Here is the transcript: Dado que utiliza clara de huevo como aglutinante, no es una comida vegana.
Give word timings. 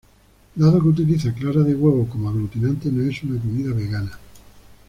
Dado 0.55 0.81
que 0.81 0.87
utiliza 0.87 1.31
clara 1.31 1.61
de 1.61 1.75
huevo 1.75 2.07
como 2.07 2.27
aglutinante, 2.27 2.91
no 2.91 3.07
es 3.07 3.21
una 3.21 3.39
comida 3.39 3.71
vegana. 3.71 4.17